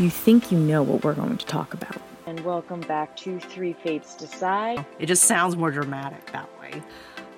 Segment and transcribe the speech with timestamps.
[0.00, 2.00] you think you know what we're going to talk about.
[2.26, 4.84] And welcome back to Three Fates Decide.
[4.98, 6.82] It just sounds more dramatic that way.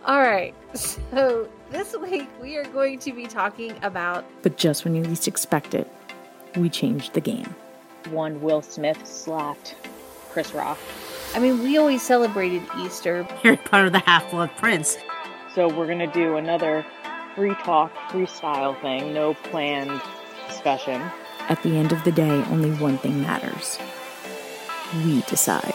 [0.04, 4.24] All right, so this week we are going to be talking about.
[4.42, 5.90] But just when you least expect it,
[6.56, 7.54] we changed the game.
[8.10, 9.76] One Will Smith slapped
[10.30, 10.78] Chris Rock.
[11.34, 13.22] I mean, we always celebrated Easter.
[13.42, 14.96] Harry Potter, the Half Blood Prince.
[15.54, 16.84] So we're going to do another
[17.34, 20.00] free talk, freestyle thing, no planned
[20.48, 21.02] discussion.
[21.50, 23.76] At the end of the day, only one thing matters
[25.04, 25.74] we decide.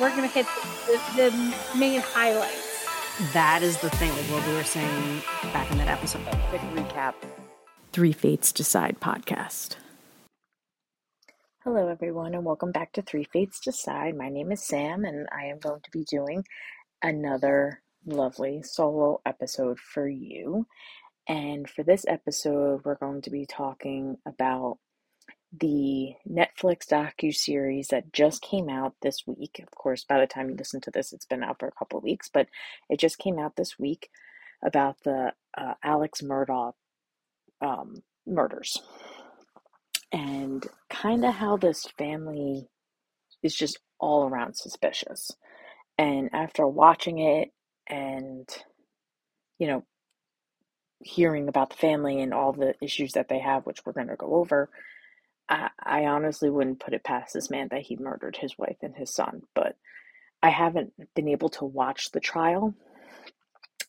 [0.00, 0.46] We're going to hit
[0.86, 2.86] the, the, main highlights.
[3.34, 5.20] That is the thing, like what we were saying
[5.52, 6.22] back in that episode.
[6.48, 7.12] Quick recap
[7.92, 9.76] Three Fates Decide podcast.
[11.64, 14.16] Hello, everyone, and welcome back to Three Fates Decide.
[14.16, 16.44] My name is Sam, and I am going to be doing
[17.02, 20.66] another lovely solo episode for you.
[21.28, 24.78] And for this episode, we're going to be talking about
[25.52, 29.60] the Netflix docu series that just came out this week.
[29.62, 31.98] Of course, by the time you listen to this, it's been out for a couple
[31.98, 32.48] of weeks, but
[32.88, 34.08] it just came out this week
[34.64, 36.72] about the uh, Alex Murdaugh
[37.60, 38.80] um, murders
[40.12, 42.68] and kind of how this family
[43.42, 45.30] is just all around suspicious.
[45.98, 47.50] And after watching it
[47.88, 48.48] and,
[49.58, 49.84] you know,
[51.00, 54.16] hearing about the family and all the issues that they have, which we're going to
[54.16, 54.68] go over,
[55.48, 58.94] I, I honestly wouldn't put it past this man that he murdered his wife and
[58.94, 59.42] his son.
[59.54, 59.76] But
[60.42, 62.74] I haven't been able to watch the trial.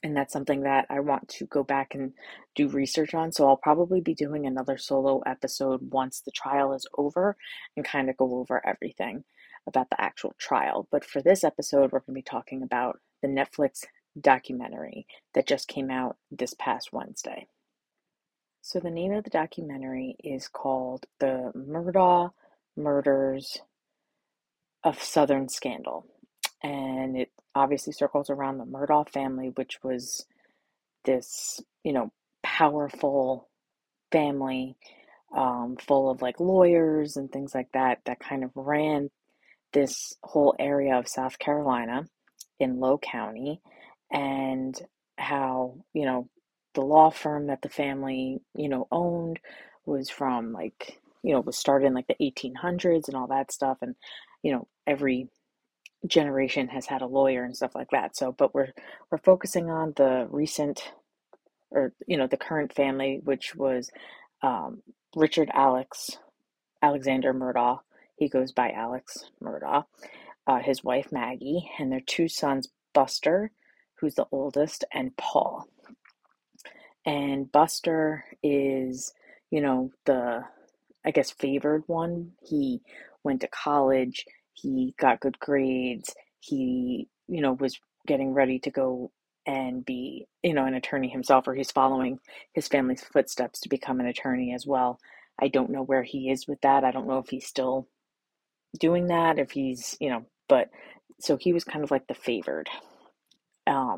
[0.01, 2.13] And that's something that I want to go back and
[2.55, 3.33] do research on.
[3.33, 7.35] So I'll probably be doing another solo episode once the trial is over
[7.75, 9.25] and kind of go over everything
[9.67, 10.87] about the actual trial.
[10.89, 13.83] But for this episode, we're going to be talking about the Netflix
[14.19, 17.47] documentary that just came out this past Wednesday.
[18.61, 22.31] So, the name of the documentary is called The Murdaugh
[22.75, 23.59] Murders
[24.83, 26.05] of Southern Scandal.
[26.61, 30.25] And it obviously circles around the Murdaugh family, which was
[31.05, 32.11] this, you know,
[32.43, 33.47] powerful
[34.11, 34.75] family
[35.35, 39.09] um, full of like lawyers and things like that that kind of ran
[39.73, 42.07] this whole area of South Carolina
[42.59, 43.59] in Lowcountry
[44.11, 44.79] and
[45.17, 46.29] how, you know,
[46.73, 49.39] the law firm that the family, you know, owned
[49.85, 53.77] was from like, you know, was started in like the 1800s and all that stuff.
[53.81, 53.95] And,
[54.43, 55.29] you know, every
[56.07, 58.15] generation has had a lawyer and stuff like that.
[58.15, 58.73] So, but we're,
[59.11, 60.93] we're focusing on the recent
[61.71, 63.91] or, you know, the current family, which was
[64.41, 64.81] um,
[65.15, 66.17] Richard Alex,
[66.81, 67.79] Alexander Murdaugh.
[68.15, 69.85] He goes by Alex Murdaugh,
[70.47, 73.51] uh, his wife Maggie, and their two sons, Buster
[73.99, 75.67] who's the oldest, and Paul.
[77.05, 79.13] And Buster is,
[79.51, 80.43] you know, the,
[81.05, 82.31] I guess, favored one.
[82.43, 82.81] He
[83.23, 89.11] went to college, he got good grades, he, you know, was getting ready to go
[89.45, 92.19] and be, you know, an attorney himself, or he's following
[92.53, 94.99] his family's footsteps to become an attorney as well.
[95.41, 96.83] I don't know where he is with that.
[96.83, 97.87] I don't know if he's still
[98.79, 100.69] doing that, if he's, you know, but
[101.19, 102.69] so he was kind of like the favored.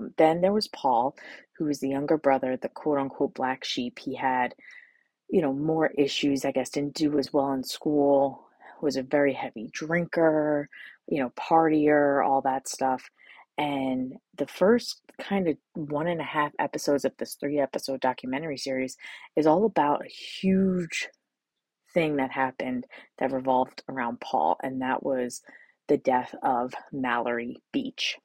[0.02, 1.16] Um, then there was Paul,
[1.58, 4.00] who was the younger brother, the quote unquote black sheep.
[4.00, 4.54] He had,
[5.30, 8.48] you know, more issues, I guess, didn't do as well in school,
[8.82, 10.70] was a very heavy drinker,
[11.08, 13.10] you know, partier, all that stuff.
[13.58, 18.58] And the first kind of one and a half episodes of this three episode documentary
[18.58, 18.98] series
[19.36, 21.10] is all about a huge
[21.94, 22.86] thing that happened
[23.20, 25.42] that revolved around Paul, and that was
[25.88, 28.18] the death of Mallory Beach.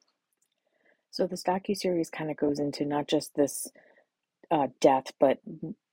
[1.11, 3.67] So this docu series kind of goes into not just this
[4.51, 5.39] uh, death, but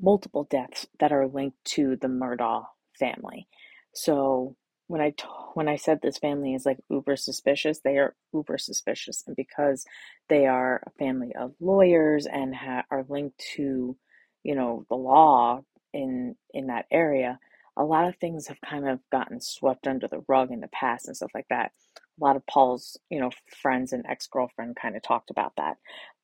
[0.00, 2.66] multiple deaths that are linked to the Murdaugh
[2.98, 3.48] family.
[3.94, 5.24] So when I t-
[5.54, 9.84] when I said this family is like uber suspicious, they are uber suspicious, and because
[10.28, 13.96] they are a family of lawyers and ha- are linked to,
[14.42, 17.38] you know, the law in in that area,
[17.76, 21.06] a lot of things have kind of gotten swept under the rug in the past
[21.08, 21.72] and stuff like that
[22.20, 23.30] a lot of Paul's, you know,
[23.62, 25.78] friends and ex-girlfriend kind of talked about that.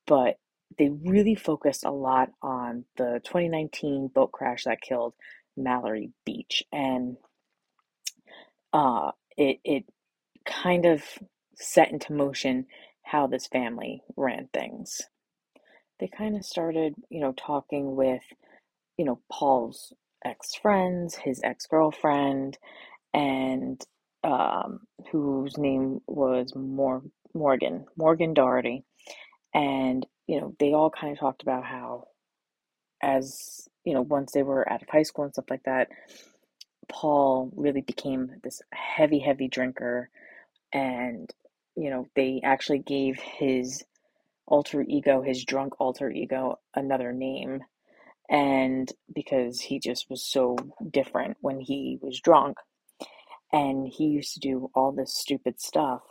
[0.07, 0.37] But
[0.77, 5.13] they really focused a lot on the 2019 boat crash that killed
[5.57, 6.63] Mallory Beach.
[6.71, 7.17] And
[8.73, 9.85] uh, it, it
[10.45, 11.03] kind of
[11.55, 12.65] set into motion
[13.03, 15.01] how this family ran things.
[15.99, 18.23] They kind of started, you know, talking with,
[18.97, 19.93] you know, Paul's
[20.23, 22.57] ex friends, his ex girlfriend,
[23.13, 23.83] and
[24.23, 24.81] um,
[25.11, 27.03] whose name was Mor-
[27.33, 28.83] Morgan, Morgan Doughty.
[29.53, 32.05] And, you know, they all kind of talked about how,
[33.01, 35.89] as, you know, once they were out of high school and stuff like that,
[36.89, 40.09] Paul really became this heavy, heavy drinker,
[40.73, 41.29] and
[41.75, 43.83] you know, they actually gave his
[44.47, 47.61] alter ego, his drunk alter ego, another name.
[48.29, 50.57] And because he just was so
[50.89, 52.57] different when he was drunk,
[53.53, 56.01] and he used to do all this stupid stuff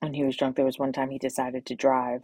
[0.00, 0.56] when he was drunk.
[0.56, 2.22] There was one time he decided to drive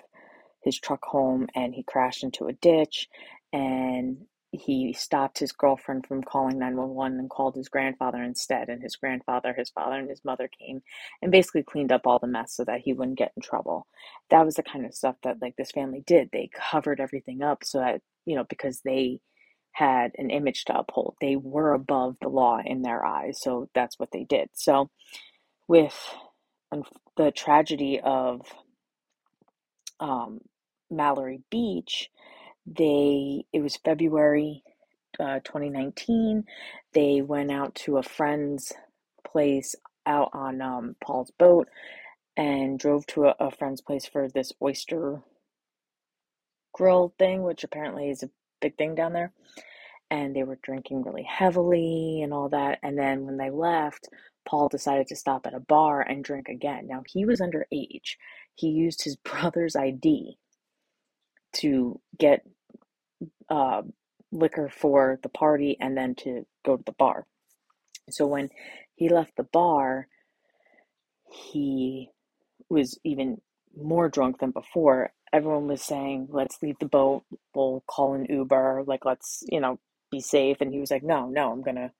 [0.62, 3.08] his truck home and he crashed into a ditch
[3.52, 4.18] and
[4.52, 8.68] he stopped his girlfriend from calling 911 and called his grandfather instead.
[8.68, 10.82] And his grandfather, his father, and his mother came
[11.22, 13.86] and basically cleaned up all the mess so that he wouldn't get in trouble.
[14.28, 16.28] That was the kind of stuff that like this family did.
[16.32, 19.20] They covered everything up so that, you know, because they
[19.72, 23.40] had an image to uphold, they were above the law in their eyes.
[23.40, 24.50] So that's what they did.
[24.52, 24.90] So
[25.68, 25.96] with
[27.16, 28.42] the tragedy of
[30.00, 30.40] um,
[30.90, 32.10] Mallory Beach,
[32.66, 34.62] they it was February
[35.18, 36.44] uh, 2019.
[36.92, 38.72] They went out to a friend's
[39.26, 39.74] place
[40.06, 41.68] out on um, Paul's boat
[42.36, 45.22] and drove to a, a friend's place for this oyster
[46.72, 48.30] grill thing, which apparently is a
[48.62, 49.32] big thing down there.
[50.10, 52.78] And they were drinking really heavily and all that.
[52.82, 54.08] And then when they left,
[54.46, 56.86] Paul decided to stop at a bar and drink again.
[56.86, 58.16] Now he was underage.
[58.54, 60.38] He used his brother's ID
[61.54, 62.46] to get
[63.50, 63.82] uh,
[64.32, 67.26] liquor for the party and then to go to the bar.
[68.10, 68.50] So when
[68.94, 70.08] he left the bar,
[71.30, 72.10] he
[72.68, 73.40] was even
[73.76, 75.12] more drunk than before.
[75.32, 77.24] Everyone was saying, let's leave the boat,
[77.54, 79.78] we'll call an Uber, like let's, you know,
[80.10, 80.58] be safe.
[80.60, 81.92] And he was like, no, no, I'm gonna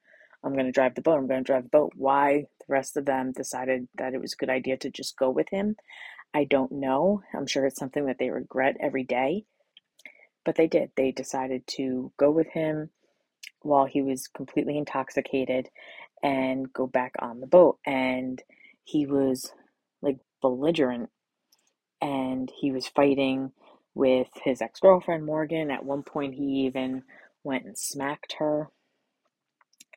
[0.45, 1.93] I'm gonna drive the boat, I'm gonna drive the boat.
[1.97, 5.31] Why the rest of them decided that it was a good idea to just go
[5.31, 5.77] with him,
[6.35, 7.23] I don't know.
[7.35, 9.45] I'm sure it's something that they regret every day.
[10.45, 10.91] But they did.
[10.97, 12.91] They decided to go with him
[13.61, 15.69] while he was completely intoxicated
[16.23, 17.79] and go back on the boat.
[17.87, 18.43] And
[18.83, 19.53] he was
[20.01, 21.11] like belligerent
[22.03, 23.53] and he was fighting
[23.95, 25.73] with his ex girlfriend Morgan.
[25.73, 27.05] At one point, he even
[27.45, 28.71] went and smacked her.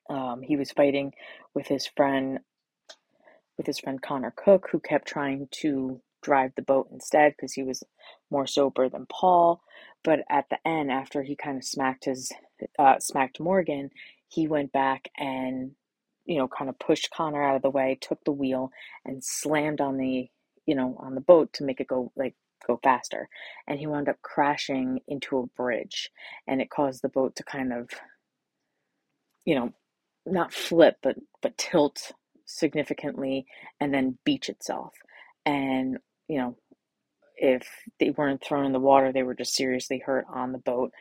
[0.10, 1.13] Um, he was fighting
[1.56, 2.40] with his friend,
[3.57, 7.63] with his friend Connor Cook, who kept trying to drive the boat instead because he
[7.63, 7.84] was
[8.31, 9.62] more sober than Paul.
[10.04, 12.31] But at the end, after he kind of smacked his
[12.80, 13.92] uh, smacked Morgan,
[14.30, 15.74] he went back and
[16.25, 18.72] you know kind of pushed Connor out of the way, took the wheel,
[19.06, 20.30] and slammed on the
[20.65, 22.35] you know on the boat to make it go like
[22.67, 23.29] go faster.
[23.67, 26.12] And he wound up crashing into a bridge,
[26.47, 27.89] and it caused the boat to kind of
[29.45, 29.73] you know
[30.25, 32.12] not flip but but tilt
[32.45, 33.45] significantly
[33.79, 34.94] and then beach itself
[35.45, 35.97] and
[36.27, 36.56] you know
[37.38, 37.67] if
[38.00, 40.91] they weren't thrown in the water, they were just seriously hurt on the boat.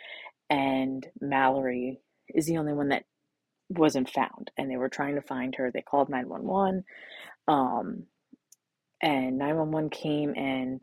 [0.51, 3.05] And Mallory is the only one that
[3.69, 4.51] wasn't found.
[4.57, 5.71] And they were trying to find her.
[5.71, 6.85] They called 911.
[7.49, 8.05] Um,
[9.05, 10.83] and 911 came and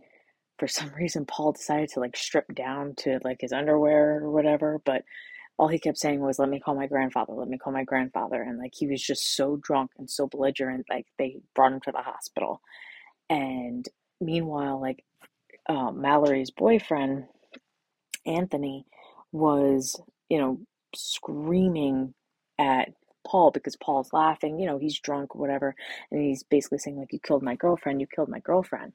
[0.59, 4.81] for some reason Paul decided to like strip down to like his underwear or whatever,
[4.85, 5.03] but
[5.59, 8.41] all he kept saying was let me call my grandfather, let me call my grandfather
[8.43, 11.93] and like he was just so drunk and so belligerent like they brought him to
[11.93, 12.61] the hospital.
[13.29, 13.85] And
[14.21, 15.03] meanwhile like
[15.69, 17.25] uh, Mallory's boyfriend,
[18.25, 18.85] Anthony,
[19.31, 20.59] was, you know,
[20.95, 22.13] screaming
[22.59, 22.89] at
[23.25, 25.75] Paul because Paul's laughing, you know, he's drunk, whatever,
[26.11, 28.93] and he's basically saying, like, you killed my girlfriend, you killed my girlfriend.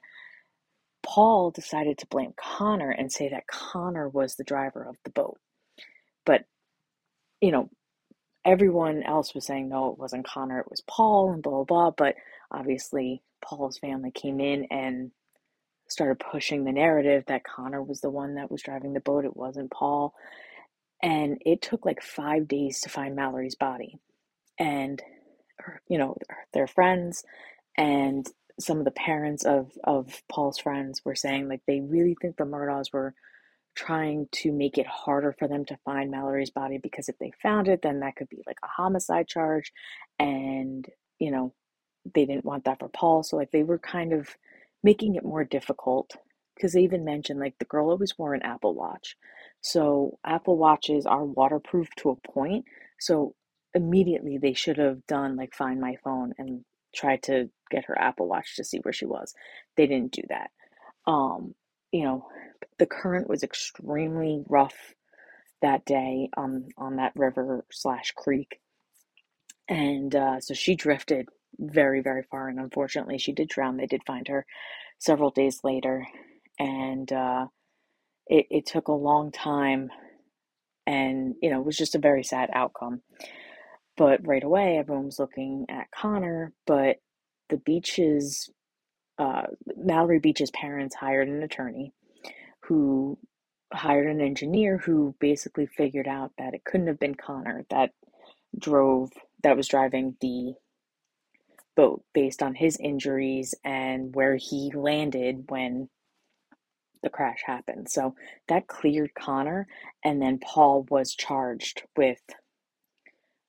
[1.03, 5.39] Paul decided to blame Connor and say that Connor was the driver of the boat.
[6.25, 6.45] But,
[7.41, 7.71] you know,
[8.45, 11.91] everyone else was saying, no, it wasn't Connor, it was Paul, and blah, blah, blah.
[11.91, 12.17] But
[12.51, 15.13] obviously, Paul's family came in and
[15.89, 19.37] started pushing the narrative that Connor was the one that was driving the boat, it
[19.37, 20.15] wasn't Paul.
[21.03, 23.99] And it took like five days to find Mallory's body.
[24.59, 25.03] And,
[25.89, 26.17] you know,
[26.53, 27.25] their friends
[27.77, 28.27] and
[28.59, 32.45] some of the parents of, of Paul's friends were saying like they really think the
[32.45, 33.15] Murdaughs were
[33.75, 37.69] trying to make it harder for them to find Mallory's body because if they found
[37.69, 39.73] it, then that could be like a homicide charge.
[40.19, 40.87] And,
[41.19, 41.53] you know,
[42.15, 43.23] they didn't want that for Paul.
[43.23, 44.35] So, like, they were kind of
[44.83, 46.17] making it more difficult
[46.55, 49.17] because they even mentioned like the girl always wore an Apple Watch.
[49.61, 52.65] So Apple Watches are waterproof to a point.
[52.99, 53.35] So
[53.77, 56.65] immediately they should have done like find my phone and
[56.97, 59.35] tried to get her Apple Watch to see where she was.
[59.77, 60.51] They didn't do that.
[61.07, 61.55] Um,
[61.93, 62.27] you know,
[62.79, 64.77] the current was extremely rough
[65.63, 68.61] that day on on that river slash creek,
[69.69, 71.29] and uh, so she drifted
[71.59, 72.49] very, very far.
[72.49, 73.79] And unfortunately, she did drown.
[73.79, 74.47] They did find her
[74.99, 76.07] several days later.
[76.59, 77.47] And uh,
[78.27, 79.91] it, it took a long time.
[80.87, 83.03] And, you know, it was just a very sad outcome.
[83.97, 86.97] But right away, everyone was looking at Connor, but
[87.49, 88.51] the Beaches,
[89.19, 89.45] uh,
[89.77, 91.93] Mallory Beach's parents hired an attorney
[92.61, 93.19] who
[93.73, 97.93] hired an engineer who basically figured out that it couldn't have been Connor that
[98.59, 99.11] drove,
[99.43, 100.55] that was driving the
[101.75, 105.89] boat based on his injuries and where he landed when
[107.03, 107.89] the crash happened.
[107.89, 108.15] So
[108.49, 109.69] that cleared Connor,
[110.05, 112.21] and then Paul was charged with,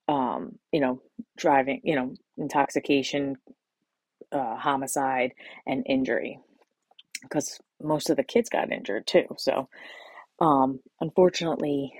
[0.07, 1.01] um, you know,
[1.37, 3.35] driving, you know, intoxication,
[4.31, 5.33] uh, homicide,
[5.65, 6.39] and injury,
[7.21, 9.25] because most of the kids got injured too.
[9.37, 9.69] So,
[10.39, 11.93] um, unfortunately,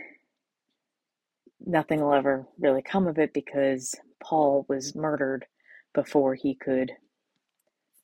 [1.66, 5.46] nothing will ever really come of it because Paul was murdered
[5.94, 6.92] before he could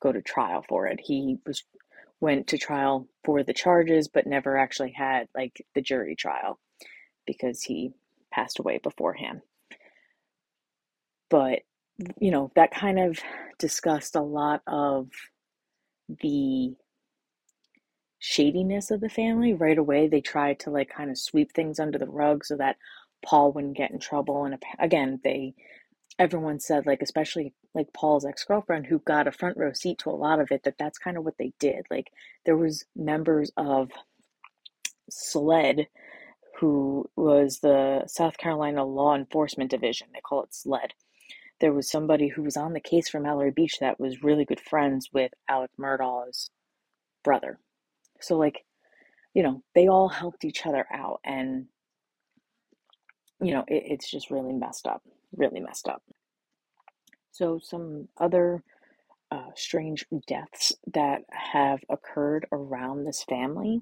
[0.00, 1.00] go to trial for it.
[1.02, 1.64] He was
[2.20, 6.58] went to trial for the charges but never actually had like the jury trial
[7.26, 7.92] because he
[8.30, 9.42] passed away beforehand.
[11.30, 11.60] But
[12.18, 13.18] you know, that kind of
[13.58, 15.08] discussed a lot of
[16.08, 16.74] the
[18.18, 20.08] shadiness of the family right away.
[20.08, 22.76] They tried to like kind of sweep things under the rug so that
[23.24, 24.44] Paul wouldn't get in trouble.
[24.44, 25.54] And again, they
[26.18, 30.12] everyone said like especially like Paul's ex-girlfriend who got a front row seat to a
[30.12, 32.12] lot of it that that's kind of what they did like
[32.46, 33.90] there was members of
[35.10, 35.86] SLED
[36.60, 40.94] who was the South Carolina Law Enforcement Division they call it SLED
[41.60, 44.60] there was somebody who was on the case for Mallory Beach that was really good
[44.60, 46.50] friends with Alec Murdaugh's
[47.22, 47.58] brother
[48.20, 48.64] so like
[49.34, 51.66] you know they all helped each other out and
[53.40, 55.02] you know it, it's just really messed up
[55.36, 56.02] really messed up.
[57.30, 58.62] So, some other
[59.30, 63.80] uh, strange deaths that have occurred around this family.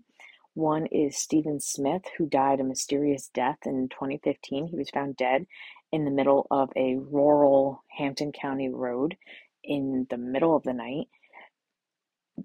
[0.55, 4.69] One is Stephen Smith, who died a mysterious death in 2015.
[4.69, 5.47] He was found dead
[5.93, 9.17] in the middle of a rural Hampton County road
[9.65, 11.09] in the middle of the night.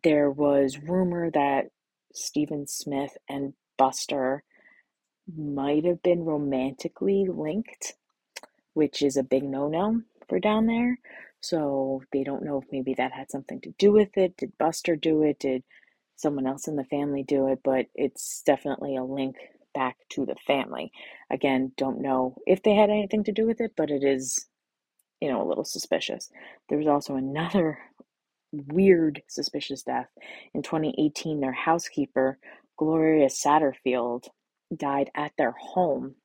[0.03, 1.71] There was rumor that
[2.13, 4.43] Stephen Smith and Buster
[5.37, 7.93] might have been romantically linked
[8.73, 10.99] which is a big no no for down there.
[11.41, 14.37] So they don't know if maybe that had something to do with it.
[14.37, 15.39] Did Buster do it?
[15.39, 15.63] Did
[16.15, 17.61] someone else in the family do it?
[17.63, 19.37] But it's definitely a link
[19.73, 20.91] back to the family.
[21.31, 24.47] Again, don't know if they had anything to do with it, but it is,
[25.21, 26.29] you know, a little suspicious.
[26.69, 27.79] There was also another
[28.51, 30.07] weird suspicious death.
[30.53, 32.39] In 2018, their housekeeper,
[32.77, 34.25] Gloria Satterfield,
[34.75, 36.15] died at their home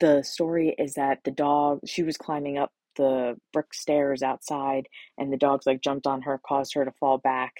[0.00, 4.86] the story is that the dog she was climbing up the brick stairs outside
[5.18, 7.54] and the dogs like jumped on her caused her to fall back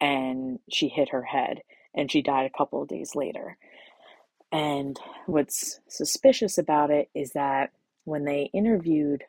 [0.00, 1.60] and she hit her head
[1.94, 3.56] and she died a couple of days later
[4.52, 7.70] and what's suspicious about it is that
[8.04, 9.24] when they interviewed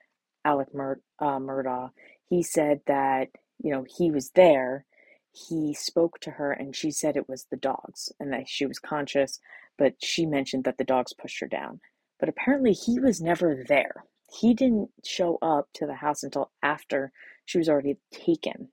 [0.45, 1.89] alec Mur- uh, murdaugh
[2.29, 4.85] he said that you know he was there
[5.31, 8.79] he spoke to her and she said it was the dogs and that she was
[8.79, 9.39] conscious
[9.77, 11.79] but she mentioned that the dogs pushed her down
[12.23, 14.05] but apparently he was never there.
[14.31, 17.11] He didn't show up to the house until after
[17.43, 18.69] she was already taken.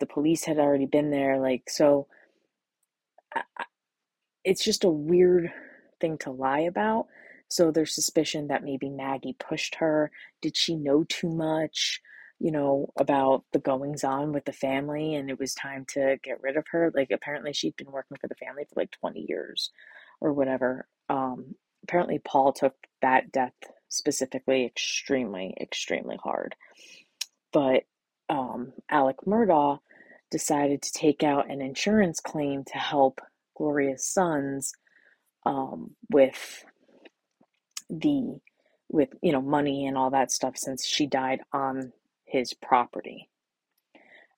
[0.00, 2.08] The police had already been there, like, so
[4.48, 5.52] it's just a weird
[6.00, 7.06] thing to lie about.
[7.48, 10.10] So there's suspicion that maybe Maggie pushed her.
[10.40, 12.00] Did she know too much,
[12.38, 16.40] you know, about the goings on with the family and it was time to get
[16.42, 16.90] rid of her?
[16.94, 19.70] Like, apparently she'd been working for the family for like 20 years
[20.18, 20.88] or whatever.
[21.10, 23.52] Um, apparently Paul took that death
[23.90, 26.54] specifically extremely, extremely hard.
[27.52, 27.82] But
[28.30, 29.80] um, Alec Murdaugh
[30.30, 33.20] decided to take out an insurance claim to help
[33.58, 34.72] Gloria's sons
[35.46, 36.64] um, with
[37.90, 38.38] the
[38.88, 41.92] with you know money and all that stuff since she died on
[42.24, 43.28] his property.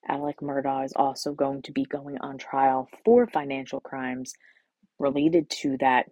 [0.08, 4.32] Alec Murdaugh is also going to be going on trial for financial crimes
[4.98, 6.06] related to that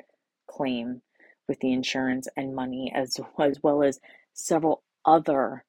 [0.48, 1.02] claim
[1.48, 3.98] with the insurance and money, as, as well as
[4.34, 5.64] several other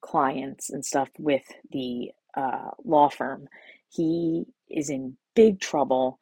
[0.00, 3.48] clients and stuff with the uh, law firm.
[3.88, 6.18] He is in big trouble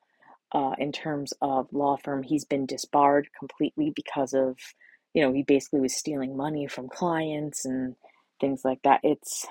[0.52, 2.22] uh, in terms of law firm.
[2.22, 4.58] He's been disbarred completely because of,
[5.14, 7.96] you know, he basically was stealing money from clients and
[8.40, 9.00] things like that.
[9.02, 9.46] It's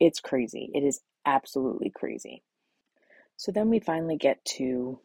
[0.00, 0.70] it's crazy.
[0.74, 2.42] It is absolutely crazy.
[3.36, 4.98] So then we finally get to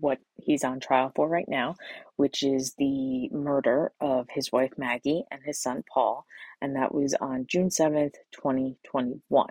[0.00, 1.76] what he's on trial for right now,
[2.16, 6.26] which is the murder of his wife Maggie and his son Paul,
[6.60, 9.48] and that was on June 7th, 2021.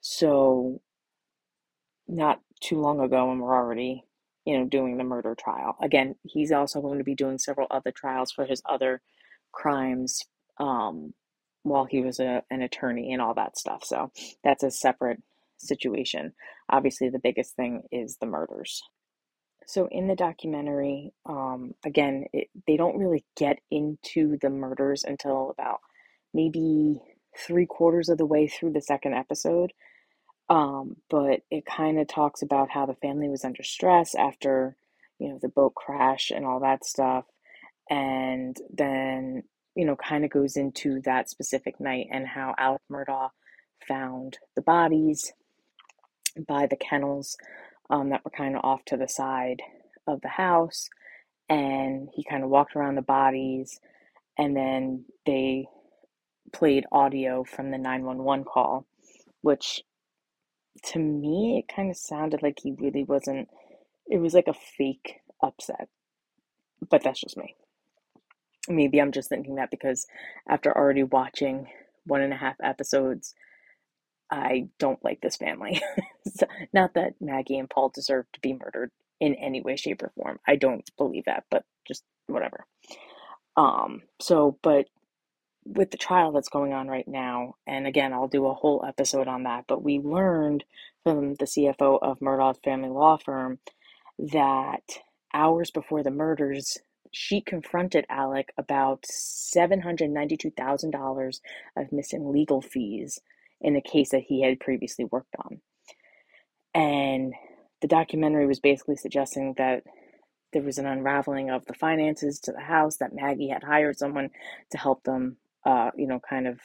[0.00, 0.80] So,
[2.06, 4.04] not too long ago, and we're already,
[4.44, 5.76] you know, doing the murder trial.
[5.82, 9.00] Again, he's also going to be doing several other trials for his other
[9.52, 10.20] crimes
[10.58, 11.14] um,
[11.62, 13.84] while he was a, an attorney and all that stuff.
[13.84, 14.10] So
[14.42, 15.22] that's a separate
[15.58, 16.32] situation.
[16.70, 18.82] Obviously, the biggest thing is the murders.
[19.66, 25.50] So in the documentary, um, again, it, they don't really get into the murders until
[25.50, 25.80] about
[26.34, 26.96] maybe
[27.38, 29.72] three quarters of the way through the second episode.
[30.50, 34.76] Um, but it kind of talks about how the family was under stress after,
[35.20, 37.24] you know, the boat crash and all that stuff.
[37.88, 39.44] And then,
[39.76, 43.30] you know, kind of goes into that specific night and how Alec Murdaugh
[43.86, 45.32] found the bodies
[46.48, 47.36] by the kennels
[47.88, 49.62] um, that were kind of off to the side
[50.08, 50.88] of the house.
[51.48, 53.80] And he kind of walked around the bodies,
[54.38, 55.66] and then they
[56.52, 58.86] played audio from the 911 call,
[59.42, 59.82] which
[60.86, 63.48] to me, it kind of sounded like he really wasn't,
[64.08, 65.88] it was like a fake upset.
[66.90, 67.56] But that's just me.
[68.68, 70.06] Maybe I'm just thinking that because
[70.48, 71.68] after already watching
[72.06, 73.34] one and a half episodes,
[74.30, 75.82] I don't like this family.
[76.26, 80.12] so, not that Maggie and Paul deserve to be murdered in any way, shape, or
[80.16, 80.40] form.
[80.48, 82.66] I don't believe that, but just whatever.
[83.56, 84.86] Um, so, but
[85.76, 89.28] with the trial that's going on right now, and again, I'll do a whole episode
[89.28, 90.64] on that, but we learned
[91.04, 93.58] from the CFO of Murdaugh's family law firm
[94.18, 94.82] that
[95.32, 96.76] hours before the murders,
[97.12, 101.40] she confronted Alec about $792,000
[101.76, 103.20] of missing legal fees
[103.60, 105.60] in a case that he had previously worked on.
[106.74, 107.34] And
[107.80, 109.82] the documentary was basically suggesting that
[110.52, 114.30] there was an unraveling of the finances to the house, that Maggie had hired someone
[114.70, 116.58] to help them, uh, you know, kind of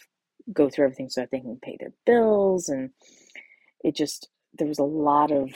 [0.54, 2.70] go through everything so that they can pay their bills.
[2.70, 2.92] And
[3.84, 5.52] it just, there was a lot of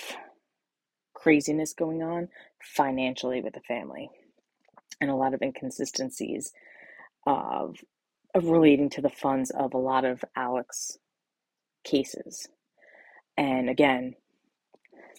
[1.14, 2.30] craziness going on
[2.62, 4.10] financially with the family
[5.02, 6.52] and a lot of inconsistencies
[7.26, 7.78] of,
[8.34, 10.98] of relating to the funds of a lot of Alex
[11.84, 12.48] cases.
[13.38, 14.16] And again,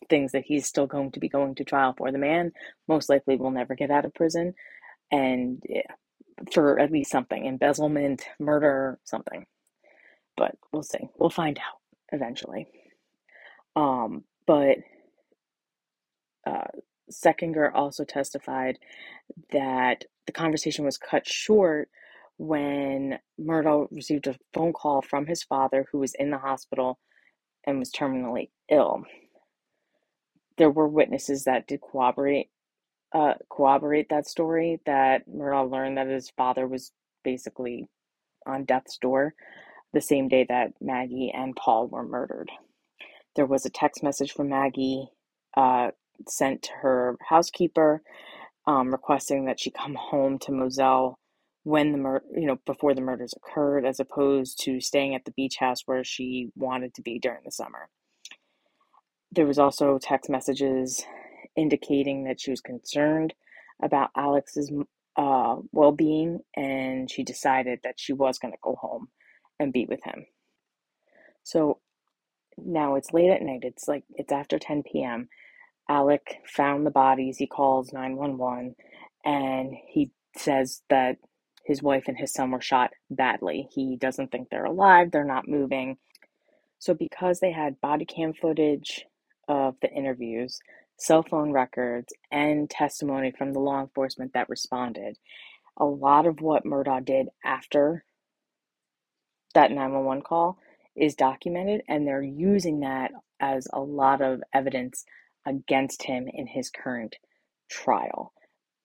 [0.08, 2.10] things that he's still going to be going to trial for.
[2.10, 2.52] The man
[2.88, 4.54] most likely will never get out of prison,
[5.10, 5.82] and yeah,
[6.52, 9.46] for at least something embezzlement, murder, something.
[10.36, 11.08] But we'll see.
[11.18, 11.80] We'll find out
[12.12, 12.66] eventually.
[13.76, 14.78] Um, but
[16.46, 16.68] uh,
[17.10, 18.78] Seckinger also testified
[19.52, 21.88] that the conversation was cut short
[22.38, 26.98] when Murdaugh received a phone call from his father, who was in the hospital
[27.66, 29.04] and was terminally ill.
[30.56, 32.50] There were witnesses that did corroborate
[33.14, 34.80] uh, corroborate that story.
[34.86, 36.92] That Murdaugh learned that his father was
[37.24, 37.88] basically
[38.46, 39.34] on death's door
[39.94, 42.50] the same day that Maggie and Paul were murdered.
[43.36, 45.08] There was a text message from Maggie
[45.56, 45.90] uh,
[46.28, 48.02] sent to her housekeeper
[48.66, 51.18] um, requesting that she come home to Moselle
[51.64, 55.32] when the mur- you know before the murders occurred as opposed to staying at the
[55.32, 57.88] beach house where she wanted to be during the summer
[59.32, 61.04] there was also text messages
[61.56, 63.34] indicating that she was concerned
[63.82, 64.70] about alex's
[65.16, 69.08] uh, well-being and she decided that she was going to go home
[69.58, 70.24] and be with him
[71.42, 71.78] so
[72.56, 75.28] now it's late at night it's like it's after 10 p.m
[75.88, 78.74] alec found the bodies he calls 911
[79.24, 81.16] and he says that
[81.64, 83.68] his wife and his son were shot badly.
[83.72, 85.98] He doesn't think they're alive, they're not moving.
[86.78, 89.04] So, because they had body cam footage
[89.48, 90.58] of the interviews,
[91.00, 95.16] cell phone records, and testimony from the law enforcement that responded,
[95.76, 98.04] a lot of what Murdaugh did after
[99.54, 100.58] that 911 call
[100.94, 105.04] is documented, and they're using that as a lot of evidence
[105.46, 107.16] against him in his current
[107.70, 108.32] trial.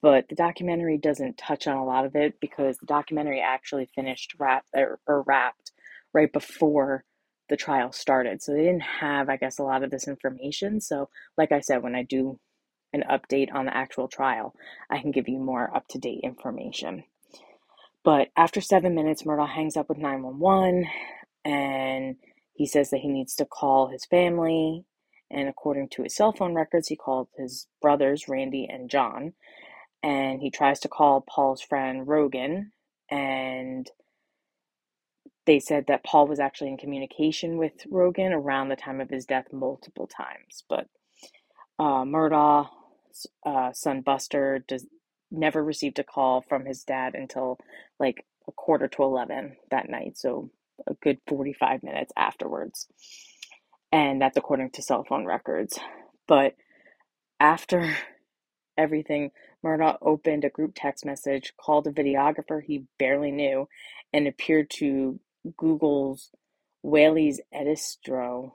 [0.01, 4.36] But the documentary doesn't touch on a lot of it because the documentary actually finished
[4.39, 5.71] wrap or, or wrapped
[6.13, 7.04] right before
[7.49, 8.41] the trial started.
[8.41, 10.81] So they didn't have, I guess, a lot of this information.
[10.81, 12.39] So, like I said, when I do
[12.93, 14.55] an update on the actual trial,
[14.89, 17.03] I can give you more up to date information.
[18.03, 20.86] But after seven minutes, Murdaugh hangs up with 911
[21.43, 22.15] and
[22.53, 24.86] he says that he needs to call his family.
[25.31, 29.34] And according to his cell phone records, he called his brothers, Randy and John
[30.03, 32.71] and he tries to call Paul's friend Rogan
[33.10, 33.89] and
[35.45, 39.25] they said that Paul was actually in communication with Rogan around the time of his
[39.25, 40.88] death multiple times, but
[41.79, 42.69] uh, Murdaugh,
[43.45, 44.88] uh, son Buster, does
[45.31, 47.60] never received a call from his dad until
[47.99, 50.51] like a quarter to eleven that night, so
[50.88, 52.88] a good forty five minutes afterwards,
[53.91, 55.79] and that's according to cell phone records.
[56.27, 56.55] But
[57.39, 57.81] after
[58.77, 59.31] everything.
[59.65, 63.67] Murdaugh opened a group text message, called a videographer he barely knew,
[64.13, 65.19] and appeared to
[65.58, 66.31] Google's
[66.84, 68.53] Whaley's Edisto,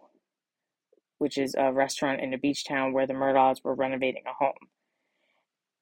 [1.19, 4.69] which is a restaurant in a beach town where the Murdaughs were renovating a home.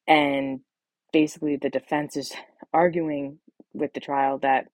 [0.06, 0.60] And
[1.12, 2.32] basically, the defense is
[2.72, 3.38] arguing
[3.74, 4.68] with the trial that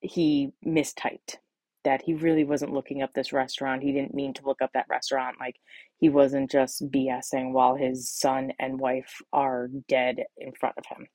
[0.00, 1.36] he mistyped
[1.84, 3.82] that he really wasn't looking up this restaurant.
[3.82, 5.36] He didn't mean to look up that restaurant.
[5.38, 5.56] Like
[5.98, 11.06] he wasn't just BSing while his son and wife are dead in front of him.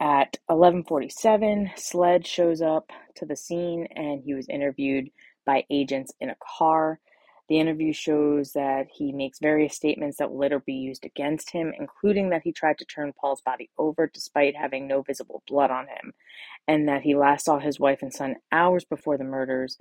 [0.00, 5.10] At 11:47, Sled shows up to the scene and he was interviewed
[5.46, 7.00] by agents in a car.
[7.48, 11.72] The interview shows that he makes various statements that will later be used against him,
[11.78, 15.88] including that he tried to turn Paul's body over despite having no visible blood on
[15.88, 16.12] him,
[16.68, 19.78] and that he last saw his wife and son hours before the murders,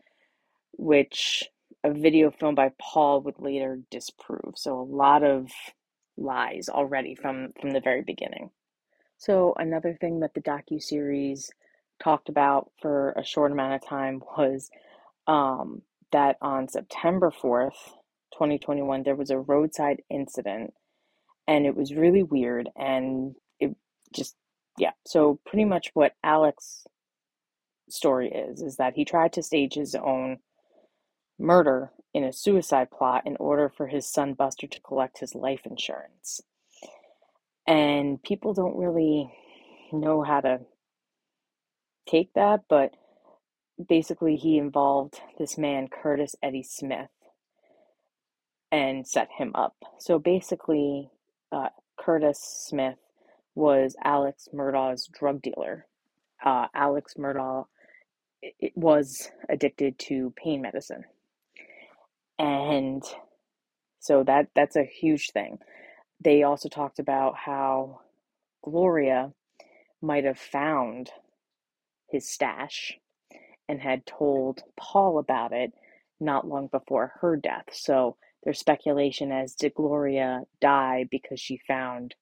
[0.77, 1.49] which
[1.84, 4.53] a video filmed by Paul would later disprove.
[4.58, 5.51] So a lot of
[6.17, 8.51] lies already from from the very beginning.
[9.17, 11.51] So another thing that the docu series
[12.01, 14.69] talked about for a short amount of time was
[15.27, 17.95] um, that on September 4th,
[18.34, 20.73] 2021, there was a roadside incident
[21.47, 23.75] and it was really weird and it
[24.13, 24.36] just,
[24.77, 24.91] yeah.
[25.06, 26.86] So, pretty much what Alex's
[27.89, 30.38] story is, is that he tried to stage his own
[31.39, 35.62] murder in a suicide plot in order for his son Buster to collect his life
[35.65, 36.41] insurance.
[37.67, 39.32] And people don't really
[39.93, 40.62] know how to
[42.10, 42.91] take that, but
[43.89, 47.10] basically he involved this man Curtis Eddie Smith
[48.71, 49.75] and set him up.
[49.99, 51.10] So basically,
[51.51, 52.97] uh, Curtis Smith
[53.56, 55.88] was Alex Murdaugh's drug dealer.
[56.45, 57.65] Uh, Alex Murdaugh
[58.75, 61.06] was addicted to pain medicine,
[62.39, 63.03] and
[63.99, 65.60] so that that's a huge thing.
[66.23, 68.01] They also talked about how
[68.63, 69.34] Gloria
[70.01, 71.12] might have found
[72.10, 72.99] his stash
[73.69, 75.73] and had told Paul about it
[76.19, 77.65] not long before her death.
[77.71, 82.15] So there's speculation as did Gloria die because she found,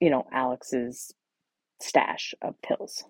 [0.00, 1.12] you know, Alex's
[1.80, 3.04] stash of pills.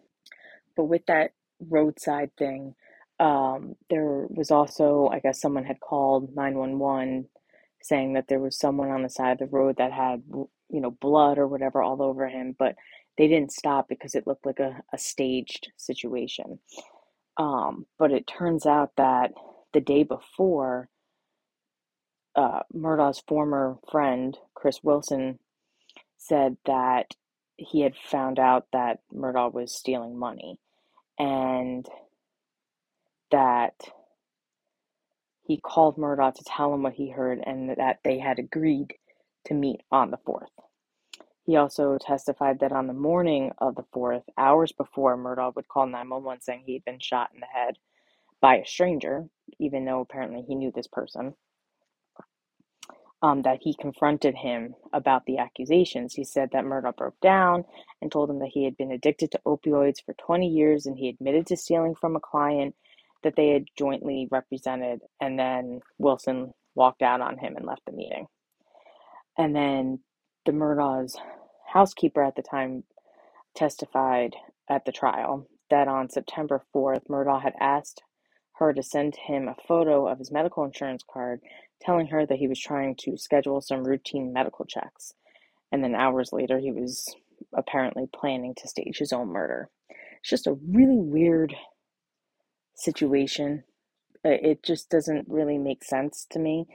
[0.77, 2.75] But with that roadside thing,
[3.21, 7.29] um, there was also, I guess, someone had called 911
[7.83, 10.91] saying that there was someone on the side of the road that had, you know,
[10.91, 12.77] blood or whatever all over him, but
[13.19, 16.59] they didn't stop because it looked like a, a staged situation.
[17.37, 19.33] Um, but it turns out that
[19.73, 20.89] the day before,
[22.37, 25.39] uh, Murdaugh's former friend, Chris Wilson,
[26.17, 27.15] said that
[27.57, 30.59] he had found out that Murdaugh was stealing money
[31.19, 31.87] and
[33.31, 33.75] that
[35.45, 38.95] he called Murdaugh to tell him what he heard and that they had agreed
[39.47, 40.47] to meet on the 4th.
[41.45, 45.87] He also testified that on the morning of the 4th, hours before, Murdaugh would call
[45.87, 47.77] 911 saying he had been shot in the head
[48.41, 49.27] by a stranger,
[49.61, 51.35] even though apparently he knew this person.
[53.23, 56.15] Um, that he confronted him about the accusations.
[56.15, 57.65] He said that Murdaugh broke down
[58.03, 61.09] and told him that he had been addicted to opioids for 20 years and he
[61.09, 62.75] admitted to stealing from a client
[63.23, 65.01] that they had jointly represented.
[65.21, 68.27] And then Wilson walked out on him and left the meeting.
[69.39, 70.01] And then
[70.47, 71.17] the Murdaugh's
[71.73, 72.85] housekeeper at the time
[73.55, 74.35] testified
[74.69, 78.03] at the trial that on September 4th, Murdaugh had asked
[78.57, 81.41] her to send him a photo of his medical insurance card,
[81.81, 85.15] telling her that he was trying to schedule some routine medical checks.
[85.73, 87.15] And then hours later, he was
[87.55, 89.71] apparently planning to stage his own murder.
[90.21, 91.55] It's just a really weird
[92.83, 93.65] situation.
[94.25, 96.67] It just doesn't really make sense to me.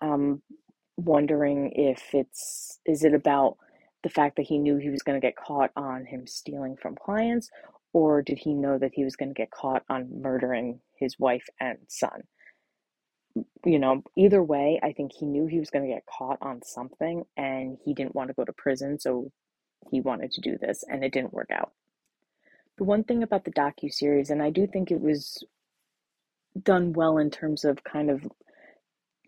[0.00, 0.42] Um,
[0.96, 3.56] wondering if it's is it about
[4.04, 6.96] the fact that he knew he was going to get caught on him stealing from
[6.96, 7.50] clients
[7.92, 11.46] or did he know that he was going to get caught on murdering his wife
[11.60, 12.22] and son
[13.64, 16.60] you know either way i think he knew he was going to get caught on
[16.62, 19.30] something and he didn't want to go to prison so
[19.90, 21.72] he wanted to do this and it didn't work out
[22.82, 25.44] the one thing about the docu series and i do think it was
[26.60, 28.26] done well in terms of kind of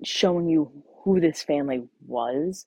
[0.03, 0.71] showing you
[1.05, 2.65] who this family was.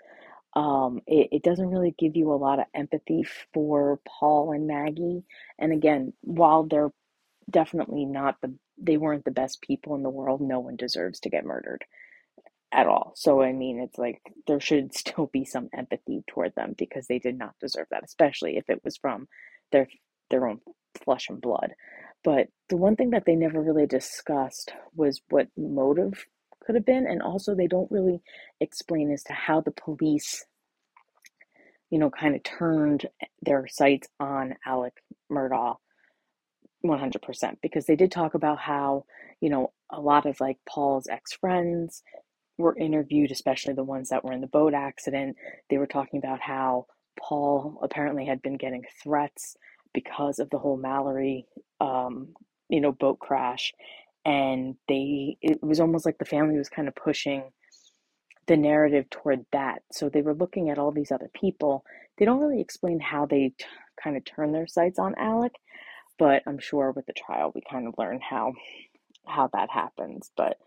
[0.55, 5.23] Um, it, it doesn't really give you a lot of empathy for Paul and Maggie.
[5.59, 6.91] And again, while they're
[7.49, 11.29] definitely not the, they weren't the best people in the world, no one deserves to
[11.29, 11.85] get murdered
[12.71, 13.13] at all.
[13.15, 17.19] So, I mean, it's like there should still be some empathy toward them because they
[17.19, 19.27] did not deserve that, especially if it was from
[19.71, 19.87] their,
[20.29, 20.59] their own
[21.03, 21.73] flesh and blood.
[22.23, 26.25] But the one thing that they never really discussed was what motive
[26.63, 27.07] could have been.
[27.07, 28.21] And also, they don't really
[28.59, 30.45] explain as to how the police,
[31.89, 33.07] you know, kind of turned
[33.41, 34.95] their sights on Alec
[35.31, 35.77] Murdaugh
[36.85, 39.05] 100% because they did talk about how,
[39.41, 42.03] you know, a lot of like Paul's ex friends
[42.57, 45.37] were interviewed, especially the ones that were in the boat accident.
[45.69, 46.87] They were talking about how
[47.19, 49.55] Paul apparently had been getting threats
[50.01, 51.47] because of the whole Mallory,
[51.81, 52.35] um,
[52.69, 53.73] you know, boat crash.
[54.25, 57.43] And they, it was almost like the family was kind of pushing
[58.47, 59.81] the narrative toward that.
[59.91, 61.83] So they were looking at all these other people.
[62.17, 63.65] They don't really explain how they t-
[64.03, 65.53] kind of turn their sights on Alec,
[66.19, 68.53] but I'm sure with the trial we kind of learn how
[69.27, 70.31] how that happens.
[70.37, 70.57] But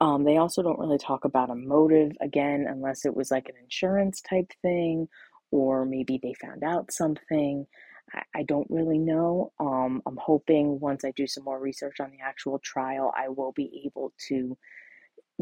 [0.00, 3.56] um, they also don't really talk about a motive again, unless it was like an
[3.62, 5.08] insurance type thing,
[5.50, 7.66] or maybe they found out something.
[8.34, 9.52] I, don't really know.
[9.58, 13.52] Um, I'm hoping once I do some more research on the actual trial, I will
[13.52, 14.56] be able to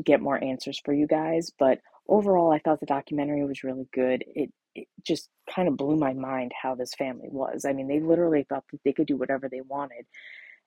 [0.04, 1.50] get more answers for you guys.
[1.58, 4.24] But overall, I thought the documentary was really good.
[4.34, 7.64] It it just kind of blew my mind how this family was.
[7.66, 10.06] I mean, they literally thought that they could do whatever they wanted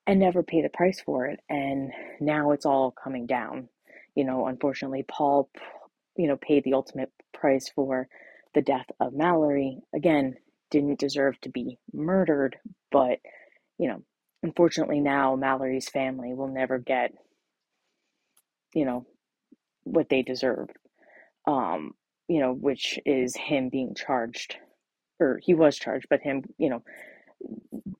[0.05, 1.39] and never pay the price for it.
[1.49, 3.69] And now it's all coming down.
[4.15, 5.49] You know, unfortunately, Paul,
[6.17, 8.07] you know, paid the ultimate price for
[8.53, 9.79] the death of Mallory.
[9.93, 10.35] Again,
[10.71, 12.57] didn't deserve to be murdered,
[12.91, 13.19] but,
[13.77, 14.01] you know,
[14.43, 17.13] unfortunately now Mallory's family will never get,
[18.73, 19.05] you know,
[19.83, 20.69] what they deserve.
[21.47, 21.93] Um,
[22.27, 24.57] you know, which is him being charged,
[25.19, 26.83] or he was charged, but him, you know,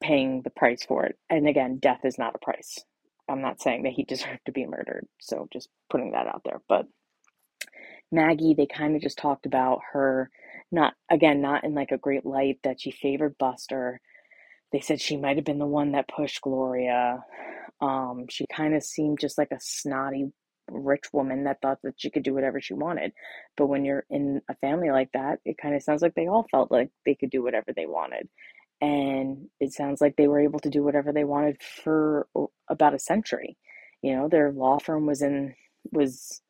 [0.01, 1.17] paying the price for it.
[1.30, 2.80] And again, death is not a price.
[3.30, 6.62] I'm not saying that he deserved to be murdered, so just putting that out there.
[6.67, 6.88] But
[8.12, 10.30] Maggie, they kind of just talked about her,
[10.71, 14.01] not again, not in like a great light that she favored Buster.
[14.71, 17.23] They said she might have been the one that pushed Gloria.
[17.82, 20.32] Um, she kind of seemed just like a snotty
[20.71, 23.13] rich woman that thought that she could do whatever she wanted.
[23.58, 26.47] But when you're in a family like that, it kind of sounds like they all
[26.51, 28.28] felt like they could do whatever they wanted
[28.82, 32.28] and it sounds like they were able to do whatever they wanted for
[32.69, 33.58] about a century
[34.01, 35.54] you know their law firm was in
[35.91, 36.41] was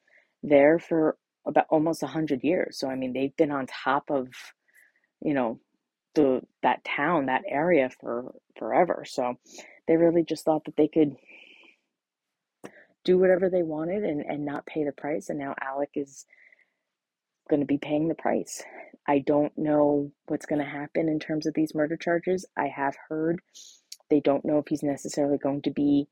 [0.43, 4.27] there for about almost a hundred years so i mean they've been on top of
[5.21, 5.59] you know
[6.15, 9.35] the that town that area for forever so
[9.87, 11.15] they really just thought that they could
[13.03, 16.25] do whatever they wanted and, and not pay the price and now alec is
[17.49, 18.63] going to be paying the price
[19.07, 22.45] I don't know what's going to happen in terms of these murder charges.
[22.57, 23.41] I have heard
[24.09, 26.07] they don't know if he's necessarily going to be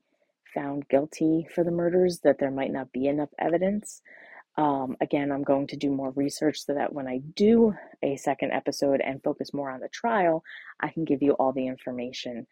[0.54, 4.00] found guilty for the murders, that there might not be enough evidence.
[4.56, 8.52] Um, again, I'm going to do more research so that when I do a second
[8.52, 10.44] episode and focus more on the trial,
[10.80, 12.46] I can give you all the information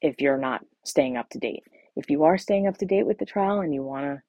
[0.00, 1.64] if you're not staying up to date.
[1.94, 4.22] If you are staying up to date with the trial and you want to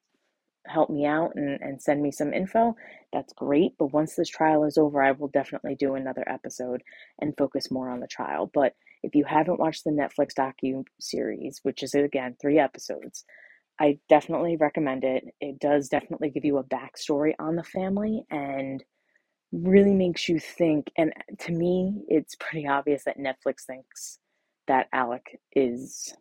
[0.66, 2.76] help me out and, and send me some info,
[3.12, 3.72] that's great.
[3.78, 6.82] But once this trial is over, I will definitely do another episode
[7.20, 8.50] and focus more on the trial.
[8.52, 13.24] But if you haven't watched the Netflix docu series, which is again three episodes,
[13.80, 15.24] I definitely recommend it.
[15.40, 18.82] It does definitely give you a backstory on the family and
[19.52, 20.90] really makes you think.
[20.96, 24.18] And to me, it's pretty obvious that Netflix thinks
[24.66, 26.14] that Alec is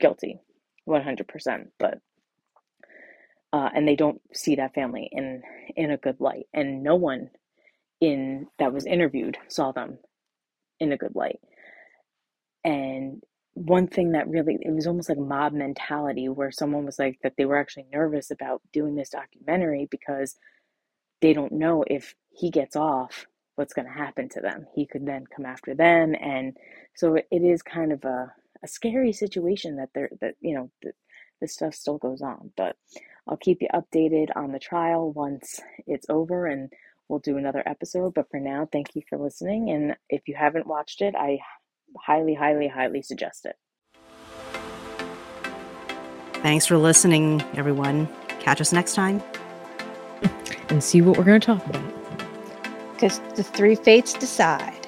[0.00, 0.40] guilty
[0.88, 1.66] 100%.
[1.78, 1.98] But
[3.52, 5.42] uh, and they don't see that family in
[5.76, 7.30] in a good light and no one
[8.00, 9.98] in that was interviewed saw them
[10.78, 11.40] in a good light
[12.64, 13.22] and
[13.54, 17.34] one thing that really it was almost like mob mentality where someone was like that
[17.36, 20.36] they were actually nervous about doing this documentary because
[21.20, 25.06] they don't know if he gets off what's going to happen to them he could
[25.06, 26.56] then come after them and
[26.94, 28.32] so it is kind of a,
[28.62, 30.94] a scary situation that they're that you know that
[31.40, 32.76] this stuff still goes on but
[33.28, 36.70] I'll keep you updated on the trial once it's over and
[37.08, 38.14] we'll do another episode.
[38.14, 39.70] But for now, thank you for listening.
[39.70, 41.38] And if you haven't watched it, I
[41.98, 43.56] highly, highly, highly suggest it.
[46.42, 48.08] Thanks for listening, everyone.
[48.40, 49.22] Catch us next time.
[50.70, 51.82] And see what we're going to talk about.
[52.92, 54.79] Because the three fates decide.